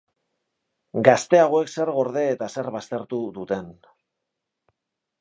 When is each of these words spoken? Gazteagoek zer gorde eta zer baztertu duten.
Gazteagoek 1.07 1.71
zer 1.75 1.93
gorde 1.99 2.25
eta 2.31 2.51
zer 2.57 2.73
baztertu 2.79 3.23
duten. 3.39 3.73